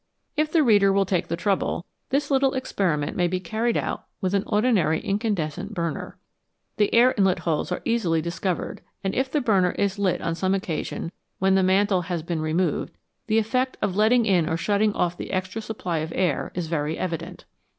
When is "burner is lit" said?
9.41-10.19